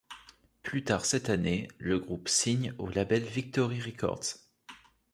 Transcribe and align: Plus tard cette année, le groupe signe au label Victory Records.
Plus 0.63 0.83
tard 0.83 1.05
cette 1.05 1.29
année, 1.29 1.67
le 1.77 1.99
groupe 1.99 2.27
signe 2.27 2.73
au 2.79 2.87
label 2.89 3.21
Victory 3.21 3.79
Records. 3.83 4.33